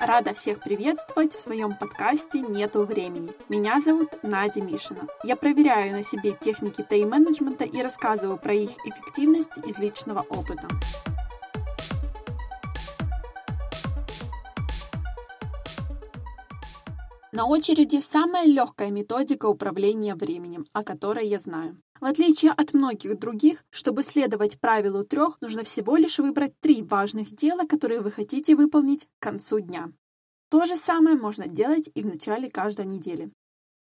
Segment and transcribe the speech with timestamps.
[0.00, 3.32] Рада всех приветствовать в своем подкасте «Нету времени».
[3.48, 5.00] Меня зовут Надя Мишина.
[5.24, 10.68] Я проверяю на себе техники тайм-менеджмента и рассказываю про их эффективность из личного опыта.
[17.36, 21.76] На очереди самая легкая методика управления временем, о которой я знаю.
[22.00, 27.34] В отличие от многих других, чтобы следовать правилу трех, нужно всего лишь выбрать три важных
[27.34, 29.92] дела, которые вы хотите выполнить к концу дня.
[30.48, 33.30] То же самое можно делать и в начале каждой недели.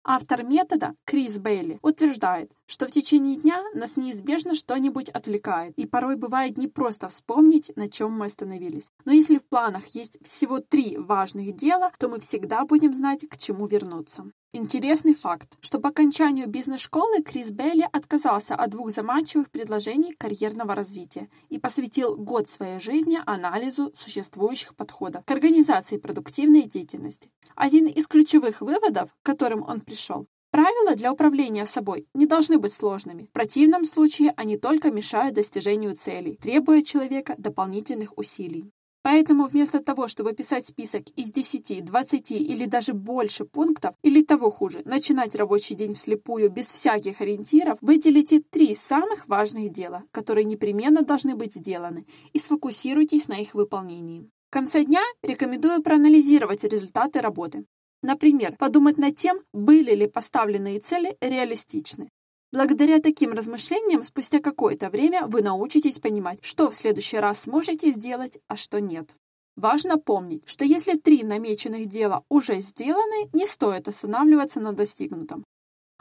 [0.02, 6.16] Автор метода, Крис Бейли, утверждает, что в течение дня нас неизбежно что-нибудь отвлекает, и порой
[6.16, 8.90] бывает не просто вспомнить, на чем мы остановились.
[9.04, 13.36] Но если в планах есть всего три важных дела, то мы всегда будем знать, к
[13.36, 14.30] чему вернуться.
[14.52, 21.28] Интересный факт, что по окончанию бизнес-школы Крис Белли отказался от двух заманчивых предложений карьерного развития
[21.50, 27.30] и посвятил год своей жизни анализу существующих подходов к организации продуктивной деятельности.
[27.54, 32.72] Один из ключевых выводов, к которым он пришел, Правила для управления собой не должны быть
[32.72, 33.26] сложными.
[33.26, 38.72] В противном случае они только мешают достижению целей, требуя человека дополнительных усилий.
[39.10, 44.52] Поэтому вместо того, чтобы писать список из 10, 20 или даже больше пунктов, или того
[44.52, 51.02] хуже, начинать рабочий день вслепую без всяких ориентиров, выделите три самых важных дела, которые непременно
[51.02, 54.30] должны быть сделаны, и сфокусируйтесь на их выполнении.
[54.48, 57.64] В конце дня рекомендую проанализировать результаты работы.
[58.02, 62.10] Например, подумать над тем, были ли поставленные цели реалистичны,
[62.52, 68.40] Благодаря таким размышлениям спустя какое-то время вы научитесь понимать, что в следующий раз сможете сделать,
[68.48, 69.14] а что нет.
[69.56, 75.44] Важно помнить, что если три намеченных дела уже сделаны, не стоит останавливаться на достигнутом.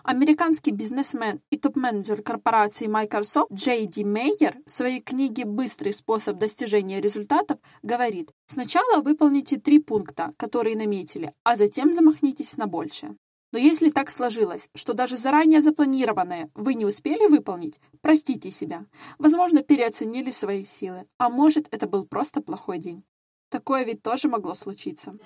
[0.04, 7.00] Американский бизнесмен и топ-менеджер корпорации Microsoft Джей Ди Мейер в своей книге «Быстрый способ достижения
[7.00, 13.18] результатов» говорит, сначала выполните три пункта, которые наметили, а затем замахнитесь на большее.
[13.52, 18.86] Но если так сложилось, что даже заранее запланированное вы не успели выполнить, простите себя.
[19.18, 23.04] Возможно, переоценили свои силы, а может, это был просто плохой день.
[23.50, 25.18] Такое ведь тоже могло случиться.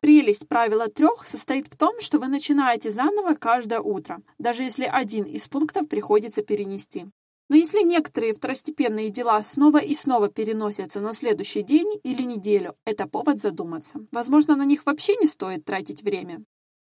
[0.00, 5.24] Прелесть правила трех состоит в том, что вы начинаете заново каждое утро, даже если один
[5.24, 7.06] из пунктов приходится перенести.
[7.48, 13.06] Но если некоторые второстепенные дела снова и снова переносятся на следующий день или неделю, это
[13.06, 14.00] повод задуматься.
[14.10, 16.44] Возможно, на них вообще не стоит тратить время.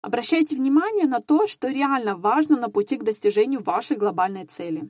[0.01, 4.89] Обращайте внимание на то, что реально важно на пути к достижению вашей глобальной цели.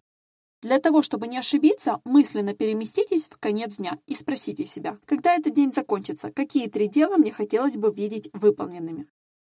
[0.62, 5.54] Для того, чтобы не ошибиться, мысленно переместитесь в конец дня и спросите себя, когда этот
[5.54, 9.08] день закончится, какие три дела мне хотелось бы видеть выполненными.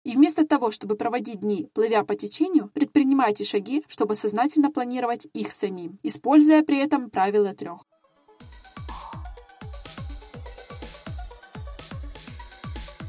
[0.05, 5.51] И вместо того, чтобы проводить дни, плывя по течению, предпринимайте шаги, чтобы сознательно планировать их
[5.51, 7.87] самим, используя при этом правило трех.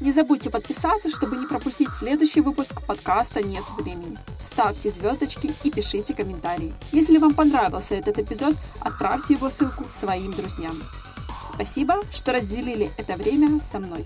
[0.02, 4.18] Не забудьте подписаться, чтобы не пропустить следующий выпуск подкаста «Нет времени».
[4.40, 6.74] Ставьте звездочки и пишите комментарии.
[6.90, 10.82] Если вам понравился этот эпизод, отправьте его ссылку своим друзьям.
[11.46, 14.04] Спасибо, что разделили это время со мной.